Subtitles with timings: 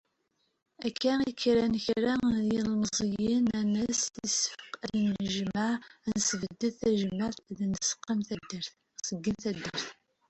[0.87, 5.69] Akka i kkren kra n n yilemẓiyen, nnan-as, issefk ad nennejmeɛ,
[6.07, 8.19] ad d-nesbedd tajmeɛt, ad nseggem
[9.41, 9.85] taddart.